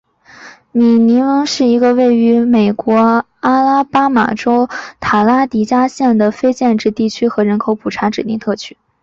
[0.71, 4.67] 米尼翁是一个位于美国阿拉巴马州
[4.99, 8.75] 塔拉迪加县的非建制地区和人口普查指定地区。